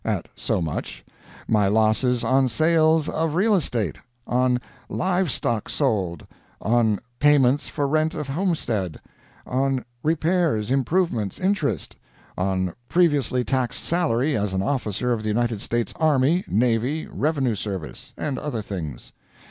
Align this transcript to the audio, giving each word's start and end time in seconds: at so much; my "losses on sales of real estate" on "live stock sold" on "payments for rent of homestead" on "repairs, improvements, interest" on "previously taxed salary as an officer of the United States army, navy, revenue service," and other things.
at 0.03 0.27
so 0.35 0.59
much; 0.59 1.05
my 1.47 1.67
"losses 1.67 2.23
on 2.23 2.49
sales 2.49 3.07
of 3.07 3.35
real 3.35 3.53
estate" 3.53 3.97
on 4.25 4.59
"live 4.89 5.29
stock 5.29 5.69
sold" 5.69 6.25
on 6.59 6.97
"payments 7.19 7.67
for 7.67 7.87
rent 7.87 8.15
of 8.15 8.27
homestead" 8.27 8.99
on 9.45 9.85
"repairs, 10.01 10.71
improvements, 10.71 11.39
interest" 11.39 11.95
on 12.35 12.73
"previously 12.89 13.43
taxed 13.43 13.83
salary 13.83 14.35
as 14.35 14.53
an 14.53 14.63
officer 14.63 15.13
of 15.13 15.21
the 15.21 15.29
United 15.29 15.61
States 15.61 15.93
army, 15.97 16.43
navy, 16.47 17.05
revenue 17.05 17.53
service," 17.53 18.11
and 18.17 18.39
other 18.39 18.63
things. 18.63 19.13